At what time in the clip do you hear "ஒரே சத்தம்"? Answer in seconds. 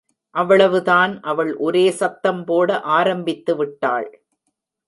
1.57-2.43